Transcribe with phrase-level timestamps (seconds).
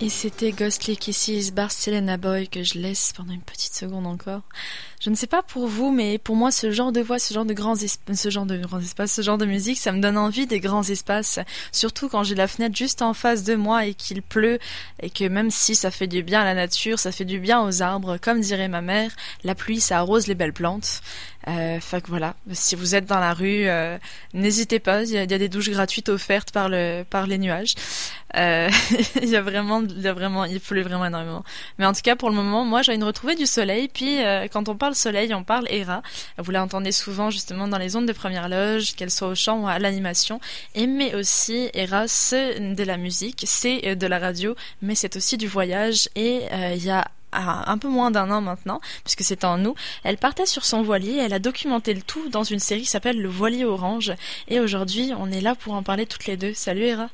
[0.00, 4.42] Et c'était Ghostly Kisses Barcelona Boy que je laisse pendant une petite seconde encore.
[5.04, 7.44] Je ne sais pas pour vous, mais pour moi, ce genre de voix, ce genre
[7.44, 10.46] de grands ce genre de grands espaces, ce genre de musique, ça me donne envie
[10.46, 11.40] des grands espaces.
[11.72, 14.58] Surtout quand j'ai la fenêtre juste en face de moi et qu'il pleut
[15.02, 17.62] et que même si ça fait du bien à la nature, ça fait du bien
[17.62, 18.16] aux arbres.
[18.16, 19.10] Comme dirait ma mère,
[19.42, 21.02] la pluie, ça arrose les belles plantes.
[21.48, 23.98] Euh, fait que voilà, si vous êtes dans la rue, euh,
[24.32, 25.02] n'hésitez pas.
[25.02, 27.74] Il y, a, des douches gratuites offertes par le par les nuages.
[28.36, 28.70] Euh,
[29.22, 31.44] il y a vraiment, il y a vraiment, il pleut vraiment énormément.
[31.78, 33.88] Mais en tout cas, pour le moment, moi, j'ai une retrouvée du soleil.
[33.92, 36.02] Puis euh, quand on parle soleil, on parle Hera.
[36.38, 39.68] Vous l'entendez souvent justement dans les ondes de première loge, qu'elle soit au chant ou
[39.68, 40.40] à l'animation.
[40.74, 45.16] Et mais aussi Hera, c'est de la musique, c'est euh, de la radio, mais c'est
[45.16, 46.08] aussi du voyage.
[46.16, 46.42] Et
[46.74, 47.04] il y a
[47.34, 51.16] un peu moins d'un an maintenant, puisque c'est en nous, elle partait sur son voilier,
[51.16, 54.12] elle a documenté le tout dans une série qui s'appelle Le Voilier Orange,
[54.48, 56.54] et aujourd'hui on est là pour en parler toutes les deux.
[56.54, 57.10] Salut Hera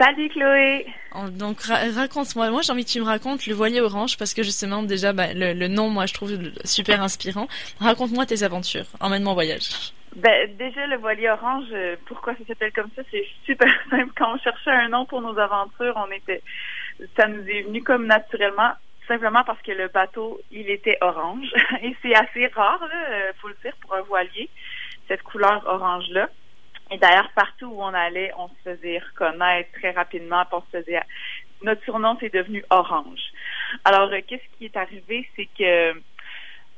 [0.00, 0.86] Salut Chloé
[1.38, 4.82] Donc raconte-moi, moi j'ai envie que tu me racontes Le Voilier Orange, parce que justement
[4.82, 6.30] déjà bah, le, nom moi je trouve
[6.64, 7.48] super inspirant.
[7.80, 9.92] Raconte-moi tes aventures, emmène-moi en voyage.
[10.16, 13.02] Ben, déjà, le voilier orange, euh, pourquoi ça s'appelle comme ça?
[13.10, 14.10] C'est super simple.
[14.16, 16.42] Quand on cherchait un nom pour nos aventures, on était,
[17.16, 18.72] ça nous est venu comme naturellement
[19.06, 21.52] simplement parce que le bateau, il était orange.
[21.82, 24.48] Et c'est assez rare, là, euh, faut le dire, pour un voilier,
[25.08, 26.28] cette couleur orange-là.
[26.90, 30.44] Et d'ailleurs, partout où on allait, on se faisait reconnaître très rapidement.
[30.52, 31.00] On se faisait...
[31.62, 33.20] Notre surnom, c'est devenu Orange.
[33.84, 35.28] Alors, euh, qu'est-ce qui est arrivé?
[35.36, 35.92] C'est que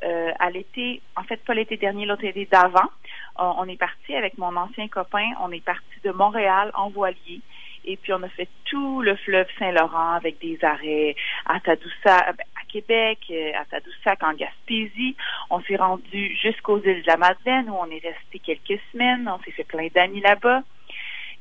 [0.05, 2.91] euh, à l'été, en fait, pas l'été dernier, l'autre été d'avant,
[3.39, 7.41] on est parti avec mon ancien copain, on est parti de Montréal en voilier.
[7.85, 11.17] Et puis, on a fait tout le fleuve Saint-Laurent avec des arrêts
[11.47, 15.17] à Tadoussac, euh, à Québec, euh, à Tadoussac, en Gaspésie.
[15.51, 19.29] On s'est rendu jusqu'aux îles de la Madeleine où on est resté quelques semaines.
[19.29, 20.63] On s'est fait plein d'amis là-bas.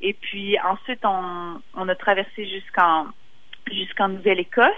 [0.01, 3.07] Et puis, ensuite, on, on a traversé jusqu'en
[3.71, 4.71] jusqu'en Nouvelle-Écosse.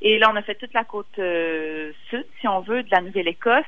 [0.00, 3.00] Et là, on a fait toute la côte euh, sud, si on veut, de la
[3.00, 3.64] Nouvelle-Écosse,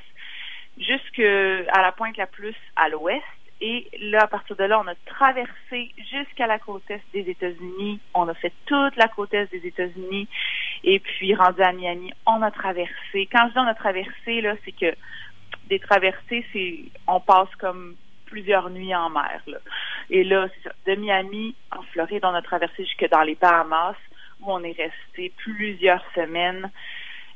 [0.79, 3.25] jusqu'à la pointe la plus à l'ouest.
[3.61, 8.01] Et là, à partir de là, on a traversé jusqu'à la côte est des États-Unis.
[8.15, 10.29] On a fait toute la côte est des États-Unis.
[10.85, 13.29] Et puis, rendu à Miami, on a traversé.
[13.31, 14.97] Quand je dis on a traversé, là, c'est que
[15.69, 19.43] des traversées, c'est on passe comme plusieurs nuits en mer.
[19.47, 19.59] Là.
[20.09, 20.49] Et là.
[20.87, 23.97] De Miami, en Floride, on a traversé jusque dans les Bahamas,
[24.41, 26.71] où on est resté plusieurs semaines.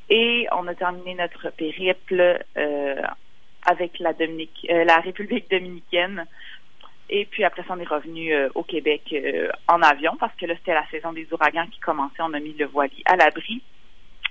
[0.09, 3.03] Et on a terminé notre périple euh,
[3.65, 6.27] avec la, Dominique, euh, la République dominicaine.
[7.11, 10.47] Et puis après ça, on est revenu euh, au Québec euh, en avion parce que
[10.47, 12.23] là, c'était la saison des ouragans qui commençait.
[12.23, 13.63] On a mis le voilier à l'abri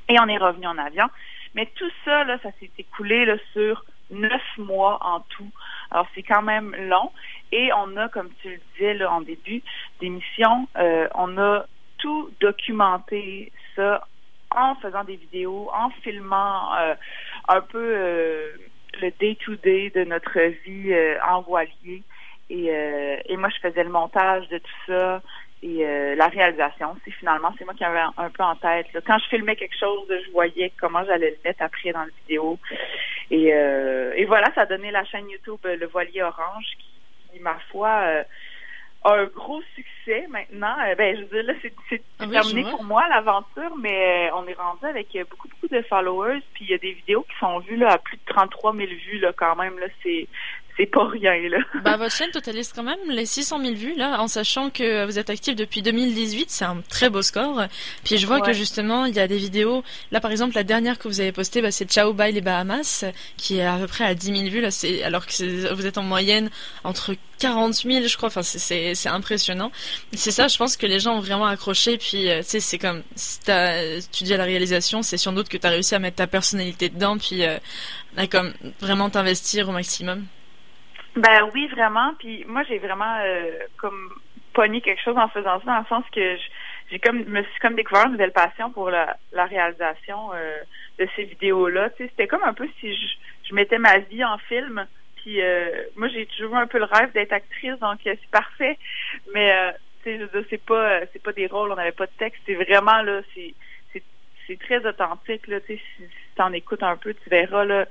[0.10, 1.08] et on est revenu en avion.
[1.56, 5.52] Mais tout ça, là, ça s'est écoulé là, sur neuf mois en tout.
[5.92, 7.12] Alors, c'est quand même long.
[7.52, 9.62] Et on a, comme tu le disais là, en début
[10.00, 11.66] d'émission, on a
[12.00, 14.06] tout documenté ça
[14.50, 16.74] en faisant des vidéos, en filmant
[17.48, 18.50] un peu
[19.02, 22.04] le day-to-day de notre vie euh, en voilier.
[22.50, 25.22] Et, euh, et moi, je faisais le montage de tout ça
[25.62, 26.96] et euh, la réalisation.
[27.04, 28.88] C'est finalement, c'est moi qui avais un, peu en tête.
[29.06, 32.60] Quand je filmais quelque chose, je voyais comment j'allais le mettre après dans la vidéo.
[33.32, 36.66] Et, et voilà, ça a donné la chaîne YouTube Le Voilier Orange
[37.32, 38.24] qui, ma foi,
[39.06, 40.76] un gros succès maintenant.
[40.88, 41.54] Euh, ben, je veux dire, là,
[41.90, 45.82] c'est ah terminé pour moi l'aventure, mais euh, on est rendu avec beaucoup, beaucoup de
[45.84, 48.76] followers, puis il y a des vidéos qui sont vues là, à plus de 33
[48.76, 49.78] 000 vues là, quand même.
[49.80, 50.28] Là, c'est
[50.78, 51.60] c'est pas rien là.
[51.84, 55.20] Bah votre chaîne totalise quand même les 600 000 vues là, en sachant que vous
[55.20, 57.64] êtes actif depuis 2018, c'est un très beau score.
[58.04, 59.84] Puis je vois que justement il y a des vidéos.
[60.12, 63.06] Là par exemple la dernière que vous avez postée, bah, c'est Ciao Bye les Bahamas,
[63.38, 64.72] qui est à peu près à 10 000 vues là.
[64.72, 66.50] C'est alors que vous êtes en moyenne
[66.84, 68.28] entre 40 000 je crois.
[68.28, 69.72] Enfin c'est c'est impressionnant.
[70.14, 71.98] C'est ça, je pense que les gens ont vraiment accroché.
[71.98, 73.40] Puis euh, tu sais c'est comme si
[74.12, 76.28] tu dis à la réalisation, c'est sans doute que tu as réussi à mettre ta
[76.28, 77.58] personnalité dedans, puis euh,
[78.18, 80.26] à comme vraiment t'investir au maximum.
[81.16, 82.14] Ben oui, vraiment.
[82.20, 84.10] Puis moi, j'ai vraiment euh, comme
[84.54, 86.38] pogné quelque chose en faisant ça, dans le sens que
[86.90, 90.58] j'ai comme me suis comme découvert une nouvelle passion pour la, la réalisation euh,
[91.00, 91.90] de ces vidéos-là.
[91.98, 93.08] C'était comme un peu si je,
[93.50, 94.86] je mettais ma vie en film.
[95.18, 98.78] Puis euh, moi, j'ai toujours un peu le rêve d'être actrice, donc c'est parfait.
[99.34, 99.74] Mais
[100.04, 102.42] sais, c'est pas c'est pas des rôles, on n'avait pas de texte.
[102.46, 103.54] C'est vraiment là, c'est
[104.48, 105.60] c'est très authentique là.
[105.62, 106.04] Tu si
[106.36, 107.86] t'en écoutes un peu, tu verras là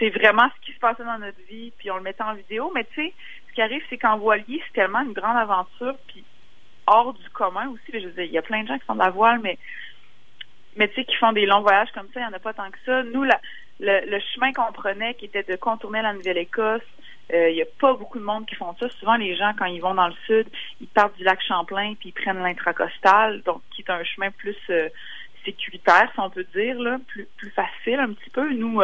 [0.00, 2.72] c'est vraiment ce qui se passait dans notre vie, puis on le mettait en vidéo.
[2.74, 3.14] Mais tu sais,
[3.48, 6.24] ce qui arrive, c'est qu'en voilier, c'est tellement une grande aventure, puis
[6.86, 8.00] hors du commun aussi.
[8.00, 9.58] Je veux il y a plein de gens qui font de la voile, mais
[10.76, 12.54] mais tu sais, qui font des longs voyages comme ça, il n'y en a pas
[12.54, 13.02] tant que ça.
[13.02, 13.40] Nous, la,
[13.80, 16.82] le, chemin qu'on prenait, qui était de contourner la Nouvelle-Écosse,
[17.32, 18.88] Il n'y a pas beaucoup de monde qui font ça.
[19.00, 20.48] Souvent, les gens, quand ils vont dans le sud,
[20.80, 24.56] ils partent du lac Champlain puis ils prennent l'intracostal, donc qui est un chemin plus
[25.44, 28.52] sécuritaire, si on peut dire, là, plus, plus facile un petit peu.
[28.52, 28.80] Nous,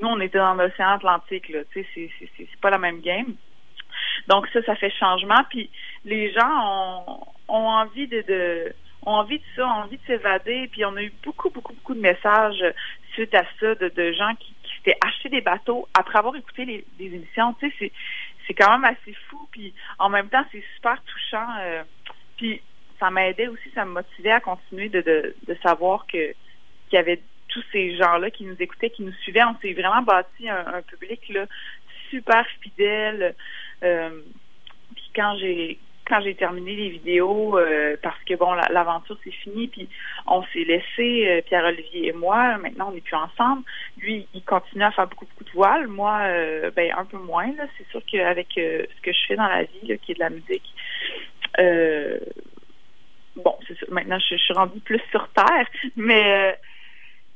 [0.00, 3.34] nous, on était dans l'océan Atlantique, là, tu sais, c'est, pas la même game.
[4.28, 5.42] Donc ça, ça fait changement.
[5.50, 5.70] Puis
[6.04, 8.74] les gens ont, ont envie de, de
[9.06, 10.68] ont envie de ça, ont envie de s'évader.
[10.72, 12.64] Puis on a eu beaucoup, beaucoup, beaucoup de messages
[13.12, 16.64] suite à ça de, de gens qui, qui s'étaient achetés des bateaux après avoir écouté
[16.64, 17.54] les, les émissions.
[17.54, 17.92] Tu sais, c'est,
[18.46, 19.48] c'est quand même assez fou.
[19.52, 21.48] Puis en même temps, c'est super touchant.
[21.60, 21.82] Euh,
[22.36, 22.60] puis
[22.98, 26.32] ça m'aidait aussi, ça me motivait à continuer de, de, de savoir que
[26.88, 29.44] qu'il y avait tous ces gens-là qui nous écoutaient, qui nous suivaient.
[29.44, 31.46] On s'est vraiment bâti un, un public là,
[32.10, 33.34] super fidèle.
[33.82, 34.20] Euh,
[34.94, 39.68] puis quand j'ai quand j'ai terminé les vidéos, euh, parce que bon, l'aventure c'est fini,
[39.68, 39.88] puis
[40.26, 43.62] on s'est laissé, euh, Pierre-Olivier et moi, maintenant on n'est plus ensemble.
[43.96, 45.86] Lui, il continue à faire beaucoup, beaucoup de voiles.
[45.86, 47.50] Moi, euh, ben un peu moins.
[47.56, 47.64] Là.
[47.78, 50.30] C'est sûr qu'avec ce que je fais dans la vie, là, qui est de la
[50.30, 50.74] musique,
[53.36, 55.66] bon, c'est sûr, maintenant je, je, suis rendue plus sur terre,
[55.96, 56.56] mais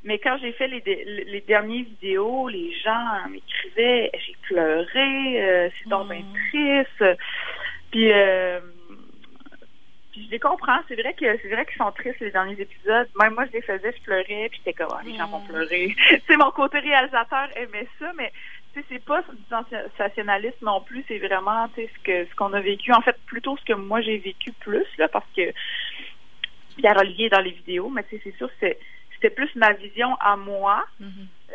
[0.04, 0.82] mais quand j'ai fait les,
[1.26, 6.34] les dernières vidéos, les gens m'écrivaient, j'ai pleuré, euh, c'est donc bien mm.
[6.50, 7.18] triste.
[7.90, 8.60] Puis, euh,
[10.12, 10.78] puis je les comprends.
[10.88, 13.08] C'est vrai que c'est vrai qu'ils sont tristes les derniers épisodes.
[13.20, 15.48] Même moi, je les faisais, je pleurais, puis j'étais comme ah, les gens vont mm.
[15.48, 15.96] pleurer.
[16.26, 18.32] c'est mon côté réalisateur aimait ça, mais
[18.88, 21.04] c'est pas du sensationnalisme non plus.
[21.08, 22.92] C'est vraiment ce que ce qu'on a vécu.
[22.92, 25.52] En fait, plutôt ce que moi j'ai vécu plus là, parce que
[26.76, 28.78] Pierre Olivier dans les vidéos, mais c'est sûr c'est
[29.14, 30.84] c'était plus ma vision à moi.
[31.00, 31.06] Mm-hmm.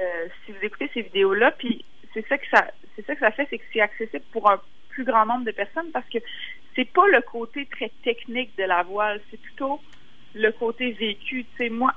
[0.02, 3.32] euh, si vous écoutez ces vidéos-là, puis c'est ça que ça, c'est ça que ça
[3.32, 4.60] fait, c'est que c'est accessible pour un
[4.90, 6.20] plus grand nombre de personnes parce que
[6.76, 9.80] c'est pas le côté très technique de la voile, c'est plutôt
[10.34, 11.46] le côté vécu.
[11.46, 11.94] Tu sais, moi,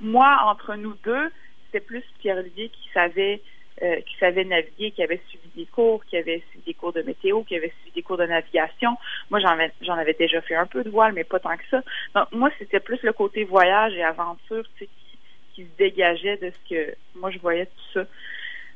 [0.00, 1.30] moi entre nous deux,
[1.66, 3.42] c'était plus Pierre Olivier qui savait
[3.82, 7.02] euh, qui savait naviguer, qui avait suivi des cours, qui avait suivi des cours de
[7.02, 8.96] météo, qui avait suivi des cours de navigation.
[9.30, 11.66] Moi, j'en avais, j'en avais déjà fait un peu de voile, mais pas tant que
[11.70, 11.82] ça.
[12.14, 15.18] Donc, moi, c'était plus le côté voyage et aventure, tu sais, qui,
[15.54, 18.04] qui se dégageait de ce que moi je voyais tout ça.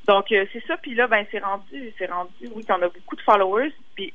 [0.06, 0.76] Donc, euh, c'est ça.
[0.76, 3.72] Puis là, ben, c'est rendu, c'est rendu, oui, qu'on a beaucoup de followers.
[3.94, 4.12] Puis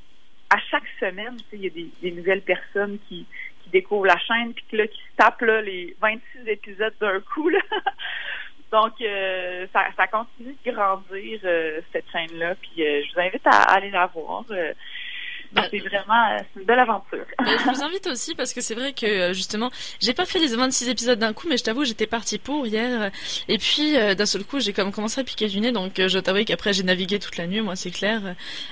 [0.50, 3.26] à chaque semaine, tu sais, il y a des, des nouvelles personnes qui,
[3.64, 7.50] qui découvrent la chaîne, puis là, qui se tapent là, les 26 épisodes d'un coup.
[7.50, 7.60] Là.
[8.72, 12.56] Donc, euh, ça, ça, continue de grandir, euh, cette chaîne-là.
[12.56, 14.44] Puis, euh, je vous invite à, aller la voir.
[15.54, 17.26] Donc, c'est vraiment une belle aventure.
[17.40, 20.90] je vous invite aussi parce que c'est vrai que justement, j'ai pas fait les 26
[20.90, 23.12] épisodes d'un coup, mais je t'avoue, j'étais partie pour hier.
[23.48, 25.72] Et puis, d'un seul coup, j'ai comme commencé à piquer du nez.
[25.72, 28.22] Donc, je t'avoue qu'après, j'ai navigué toute la nuit, moi, c'est clair.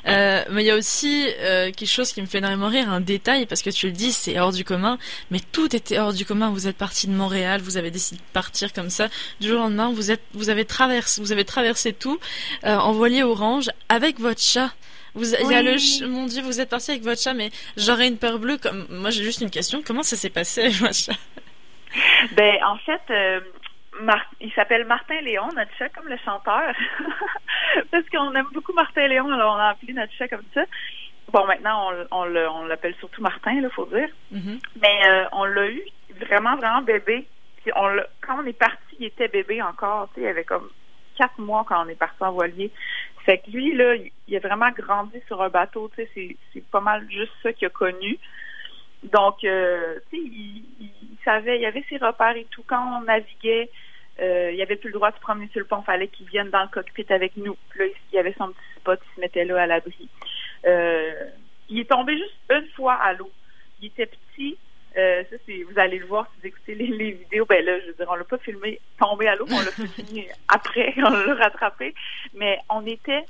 [0.08, 3.46] Euh, mais il y a aussi quelque chose qui me fait énormément rire, un détail,
[3.46, 4.98] parce que tu le dis, c'est hors du commun.
[5.32, 6.50] Mais tout était hors du commun.
[6.50, 9.10] Vous êtes parti de Montréal, vous avez décidé de partir comme ça.
[9.40, 12.20] Du jour au lendemain, vous êtes, vous avez traversé, vous avez traversé tout
[12.64, 14.72] euh, en voilier orange avec votre chat.
[15.16, 18.08] Vous, il y a le, mon Dieu, vous êtes parti avec votre chat, mais j'aurais
[18.08, 18.58] une peur bleue.
[18.58, 19.82] Comme, moi, j'ai juste une question.
[19.86, 21.18] Comment ça s'est passé avec votre chat?
[22.36, 23.40] Ben, en fait, euh,
[24.42, 26.74] il s'appelle Martin Léon, notre chat, comme le chanteur.
[27.92, 30.66] Parce qu'on aime beaucoup Martin Léon, alors on a appelé notre chat comme ça.
[31.32, 34.10] Bon, maintenant, on, on l'appelle surtout Martin, il faut dire.
[34.34, 34.60] Mm-hmm.
[34.82, 35.82] Mais euh, on l'a eu
[36.20, 37.26] vraiment, vraiment bébé.
[37.76, 40.10] on quand on est parti, il était bébé encore.
[40.18, 40.70] Il avait comme
[41.16, 42.72] quatre mois quand on est parti en voilier.
[43.26, 43.96] Fait que lui, là,
[44.28, 47.68] il a vraiment grandi sur un bateau, tu sais, c'est pas mal juste ça qu'il
[47.68, 48.20] a connu.
[49.04, 52.64] Donc, euh, tu sais, il, savait, il avait ses repères et tout.
[52.68, 53.70] Quand on naviguait,
[54.20, 56.50] euh, il avait plus le droit de se promener sur le pont, fallait qu'il vienne
[56.50, 57.58] dans le cockpit avec nous.
[57.76, 60.10] Là, il y avait son petit spot, il se mettait là à l'abri.
[60.66, 61.30] Euh,
[61.70, 63.32] il est tombé juste une fois à l'eau.
[63.82, 64.58] Il était petit,
[64.98, 67.46] euh, ça, vous allez le voir si vous écoutez les, vidéos.
[67.46, 70.30] Ben là, je veux dire, on l'a pas filmé tombé à l'eau, on l'a filmé
[70.48, 71.94] après, on l'a rattrapé.
[72.34, 73.26] Mais on était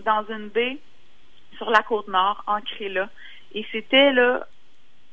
[0.00, 0.78] dans une baie
[1.56, 3.08] sur la côte nord, ancrée là.
[3.54, 4.46] Et c'était là,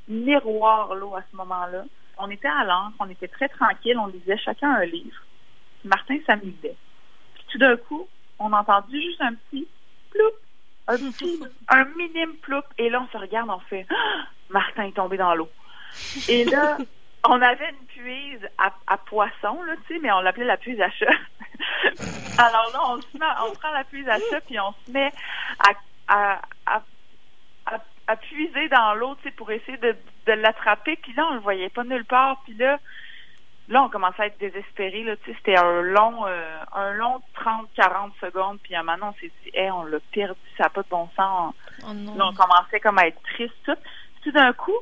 [0.08, 1.86] miroir l'eau à ce moment-là.
[2.18, 5.24] On était à l'ancre, on était très tranquille, on lisait chacun un livre.
[5.84, 6.76] Martin s'amusait.
[7.36, 8.08] Puis tout d'un coup,
[8.40, 9.68] on a entendu juste un petit
[10.12, 10.32] ploup,
[10.88, 12.62] un petit, un minime ploup.
[12.78, 14.26] Et là, on se regarde, on fait, ah!
[14.50, 15.50] Martin est tombé dans l'eau.
[16.28, 16.78] Et là,
[17.28, 20.80] on avait une puise à, à poisson, là, tu sais, mais on l'appelait la puise
[20.82, 21.06] à chat.
[22.38, 25.12] Alors là, on se met, on prend la puise à chat, puis on se met
[25.60, 25.72] à,
[26.08, 26.82] à, à,
[28.08, 29.96] à puiser dans l'eau, tu sais, pour essayer de,
[30.26, 30.98] de l'attraper.
[30.98, 32.42] Puis là, on le voyait pas nulle part.
[32.44, 32.80] Puis là,
[33.70, 35.04] là, on commençait à être désespéré.
[35.04, 37.22] Là, tu sais, c'était un long, euh, un long
[37.78, 38.60] 30-40 secondes.
[38.64, 40.90] Puis à un moment, on s'est dit, hey, on l'a perdu, ça n'a pas de
[40.90, 41.54] bon sens.
[41.84, 43.56] Oh là, on commençait comme à être triste.
[43.66, 43.78] Tout,
[44.24, 44.78] tout d'un coup,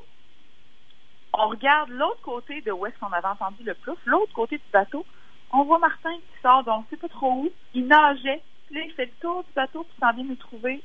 [1.34, 4.72] on regarde l'autre côté de où est-ce qu'on avait entendu le plouf, l'autre côté du
[4.72, 5.06] bateau,
[5.54, 8.94] on voit Martin qui sort, donc c'est pas trop où, il nageait, puis là, il
[8.94, 10.82] fait le tour du bateau, puis s'en vient nous trouver,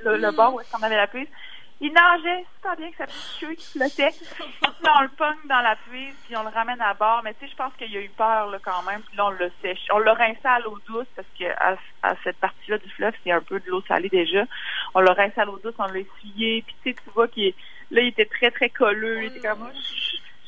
[0.00, 1.28] le, le bord où est-ce qu'on avait la puise.
[1.82, 4.10] Il nageait super bien avec sa petite queue qui flottait.
[4.10, 7.22] puis on le pogne dans la puise, puis on le ramène à bord.
[7.24, 9.00] Mais tu sais, je pense qu'il a eu peur là, quand même.
[9.00, 9.86] Puis là, on le sèche.
[9.90, 13.32] On l'a rincé à l'eau douce parce que à, à cette partie-là du fleuve, c'est
[13.32, 14.44] un peu de l'eau salée déjà.
[14.94, 16.62] On l'a rincé à l'eau douce, on l'a essuyé.
[16.66, 17.54] Puis tu sais, tu vois qu'il
[17.90, 19.24] là, il était très, très colleux.
[19.24, 19.70] Il était comme.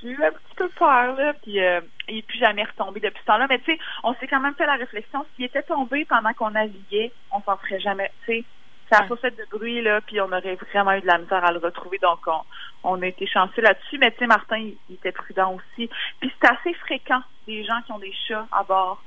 [0.03, 3.21] J'ai eu un petit peu peur, là, puis euh, il n'est plus jamais retombé depuis
[3.21, 3.47] ce temps-là.
[3.49, 6.51] Mais tu sais, on s'est quand même fait la réflexion, s'il était tombé pendant qu'on
[6.51, 8.45] naviguait, on s'en ferait jamais, tu sais.
[8.91, 11.43] Ça a pas fait de bruit, là, puis on aurait vraiment eu de la misère
[11.43, 11.99] à le retrouver.
[12.03, 12.43] Donc, on,
[12.85, 13.97] on a été chanceux là-dessus.
[13.99, 15.89] Mais tu sais, Martin, il, il, était prudent aussi.
[16.21, 19.03] Puis c'est assez fréquent, des gens qui ont des chats à bord.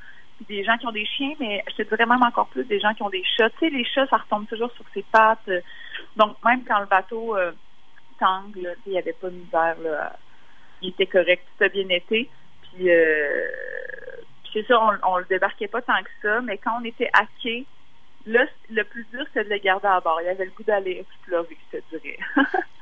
[0.50, 2.94] Des gens qui ont des chiens, mais je te dirais même encore plus des gens
[2.96, 3.50] qui ont des chats.
[3.52, 5.50] Tu sais, les chats, ça retombe toujours sur ses pattes.
[6.16, 7.52] Donc, même quand le bateau euh,
[8.22, 10.18] il n'y avait pas de misère, là,
[10.82, 12.30] il était correct, tout a bien été.
[12.62, 13.48] Puis, euh,
[14.54, 17.26] c'est ça, on, on le débarquait pas tant que ça, mais quand on était à
[17.42, 17.66] quai,
[18.26, 20.20] là, le plus dur, c'est de le garder à bord.
[20.22, 22.20] Il avait le goût d'aller explorer, je te dirais.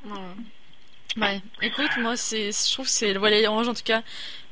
[0.06, 0.12] ouais.
[1.18, 1.42] ouais.
[1.62, 4.02] Écoute, moi, c'est, je trouve que c'est le voilier orange, en tout cas.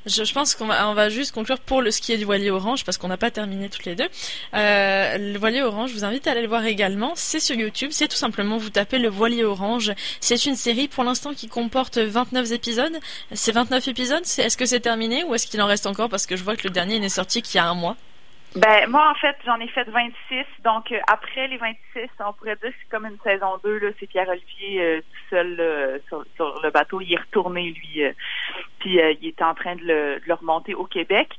[0.06, 2.84] Je, je pense qu'on va, on va juste conclure pour le ski du voilier orange
[2.86, 4.08] parce qu'on n'a pas terminé toutes les deux.
[4.56, 7.14] Euh, le voilier orange, je vous invite à aller le voir également.
[7.16, 7.90] C'est sur YouTube.
[7.92, 9.94] C'est tout simplement vous tapez le voilier orange.
[10.20, 12.98] C'est une série pour l'instant qui comporte 29 épisodes.
[13.34, 14.24] C'est 29 épisodes.
[14.24, 16.10] Est-ce que c'est terminé ou est-ce qu'il en reste encore?
[16.10, 17.96] Parce que je vois que le dernier n'est sorti qu'il y a un mois.
[18.56, 22.58] Ben moi en fait j'en ai fait 26 donc euh, après les 26 on pourrait
[22.58, 23.90] dire que c'est comme une saison 2 là.
[23.98, 27.00] C'est Pierre Olivier euh, tout seul euh, sur, sur, le bateau.
[27.00, 28.04] Il est retourné lui
[28.80, 31.30] puis il est en train de le, de le remonter au Québec.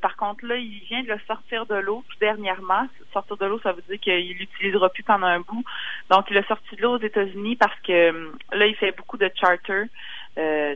[0.00, 2.88] Par contre là il vient de le sortir de l'eau tout dernièrement.
[3.12, 5.64] Sortir de l'eau ça veut dire qu'il l'utilisera plus pendant un bout.
[6.08, 9.30] Donc il a sorti de l'eau aux États-Unis parce que là il fait beaucoup de
[9.38, 9.84] charter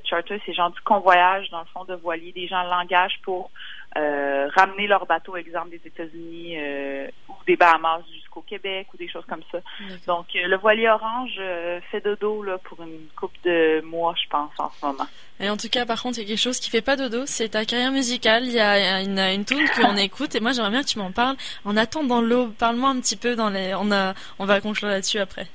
[0.05, 3.51] charter c'est genre du convoyage dans le fond de voilier des gens l'engagent pour
[3.97, 9.09] euh, ramener leur bateau, exemple des États-Unis euh, ou des Bahamas jusqu'au Québec ou des
[9.09, 9.59] choses comme ça.
[10.07, 14.29] Donc euh, le voilier orange euh, fait dodo là pour une couple de mois, je
[14.29, 15.07] pense, en ce moment.
[15.41, 17.27] Et en tout cas, par contre, il y a quelque chose qui fait pas dodo,
[17.27, 18.45] c'est ta carrière musicale.
[18.45, 21.11] Il y a une, une tune qu'on écoute et moi j'aimerais bien que tu m'en
[21.11, 21.37] parles.
[21.65, 23.75] En attendant l'eau, parle-moi un petit peu dans les.
[23.75, 25.49] On a, on va conclure là-dessus après.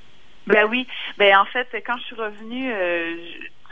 [0.46, 0.86] Ben oui,
[1.18, 3.16] ben en fait, quand je suis revenue, euh,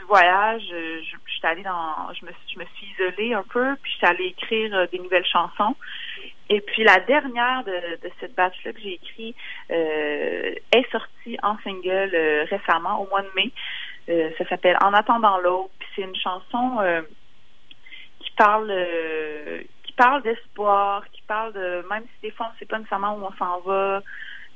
[0.07, 3.97] voyage, je, je allée dans, je me, je me suis isolée un peu, puis je
[3.97, 5.75] suis allée écrire euh, des nouvelles chansons.
[6.49, 9.35] Et puis la dernière de, cette batch-là que j'ai écrit
[9.71, 13.51] euh, est sortie en single euh, récemment, au mois de mai.
[14.09, 15.71] Euh, ça s'appelle En attendant l'eau.
[15.79, 17.01] Puis c'est une chanson euh,
[18.19, 18.71] qui parle
[19.83, 23.25] qui parle d'espoir, qui parle de même si des fois on sait pas nécessairement où
[23.25, 24.01] on s'en va.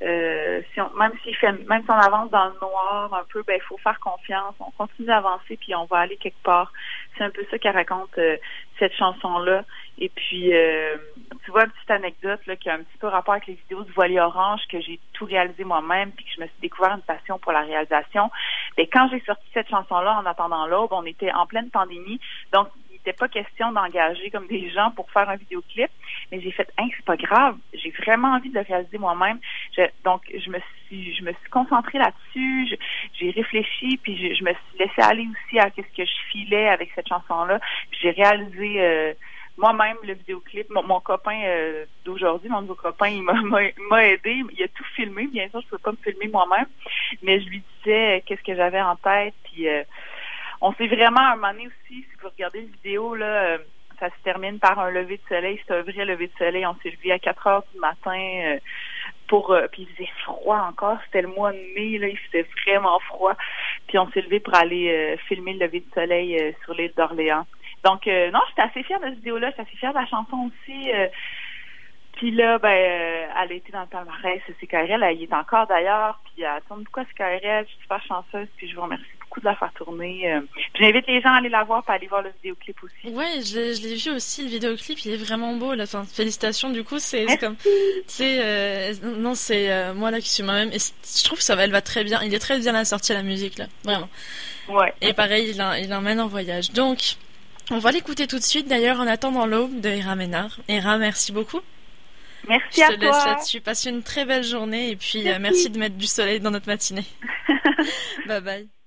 [0.02, 3.42] Euh, si on, même s'il fait, même si on avance dans le noir un peu,
[3.42, 4.54] ben il faut faire confiance.
[4.58, 6.72] On continue d'avancer puis on va aller quelque part.
[7.16, 8.36] C'est un peu ça qu'elle raconte euh,
[8.78, 9.64] cette chanson-là.
[9.98, 10.96] Et puis, euh,
[11.44, 13.84] tu vois une petite anecdote là qui a un petit peu rapport avec les vidéos
[13.84, 17.02] du voilier orange que j'ai tout réalisé moi-même puis que je me suis découvert une
[17.02, 18.30] passion pour la réalisation.
[18.78, 22.20] Mais ben, quand j'ai sorti cette chanson-là en attendant l'aube, on était en pleine pandémie,
[22.54, 22.68] donc
[23.00, 25.90] n'était pas question d'engager comme des gens pour faire un vidéoclip,
[26.30, 29.38] mais j'ai fait, hein, c'est pas grave, j'ai vraiment envie de le réaliser moi-même.
[30.04, 32.78] Donc, je me suis, je me suis concentrée là-dessus,
[33.18, 36.90] j'ai réfléchi, puis je, me suis laissée aller aussi à ce que je filais avec
[36.94, 37.60] cette chanson-là.
[38.00, 39.14] J'ai réalisé euh,
[39.56, 40.70] moi-même le vidéoclip.
[40.70, 44.42] Mon, mon copain euh, d'aujourd'hui, mon nouveau copain, il m'a aidé.
[44.56, 45.26] Il a tout filmé.
[45.26, 46.66] Bien sûr, je ne peux pas me filmer moi-même,
[47.22, 49.84] mais je lui disais qu'est-ce que j'avais en tête, puis euh,
[50.60, 53.58] on s'est vraiment à un moment donné aussi, si vous regardez la vidéo, là, euh,
[53.98, 55.60] ça se termine par un lever de soleil.
[55.66, 56.66] C'est un vrai lever de soleil.
[56.66, 58.58] On s'est levé à 4 heures du matin euh,
[59.30, 60.98] pour euh, puis il faisait froid encore.
[61.06, 63.34] C'était le mois de mai, là, il faisait vraiment froid.
[63.86, 67.46] Puis on s'est levé pour aller filmer le lever de soleil sur l'île d'Orléans.
[67.84, 70.90] Donc non, j'étais assez fière de cette vidéo-là, j'étais assez fière de la chanson aussi.
[72.16, 75.66] Puis là, ben, elle a été dans le palmarès, c'est KRL, elle y est encore
[75.66, 79.19] d'ailleurs, puis elle tourne beaucoup à KRL, je suis super chanceuse, puis je vous remercie
[79.40, 80.32] de la faire tourner.
[80.32, 80.40] Euh.
[80.78, 83.14] J'invite les gens à aller la voir, puis à aller voir le vidéoclip aussi.
[83.14, 85.84] Ouais, je l'ai vu aussi, le vidéoclip, il est vraiment beau, là.
[85.84, 87.56] Enfin, félicitations, du coup, c'est comme,
[88.06, 91.56] c'est, euh, non, c'est euh, moi là qui suis moi-même, et je trouve que ça
[91.56, 94.08] va, elle va très bien, il est très bien assorti à la musique, là, vraiment.
[94.68, 94.92] Ouais.
[95.00, 96.70] Et pareil, il, il emmène en voyage.
[96.72, 97.16] Donc,
[97.70, 100.58] on va l'écouter tout de suite, d'ailleurs, en attendant l'aube de Hira Ménard.
[100.68, 101.60] Hira, merci beaucoup.
[102.48, 103.60] Merci je te à laisse là-dessus.
[103.60, 105.36] Passe une très belle journée et puis merci.
[105.36, 107.04] Euh, merci de mettre du soleil dans notre matinée.
[108.26, 108.79] bye bye.